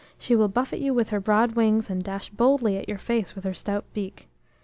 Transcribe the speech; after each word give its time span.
she 0.17 0.35
will 0.35 0.47
buffet 0.47 0.79
you 0.79 0.95
with 0.95 1.09
her 1.09 1.19
broad 1.19 1.51
wings, 1.51 1.87
and 1.87 2.03
dash 2.03 2.29
boldly 2.31 2.75
at 2.75 2.89
your 2.89 2.97
face 2.97 3.35
with 3.35 3.43
her 3.43 3.53
stout 3.53 3.85
beak. 3.93 4.27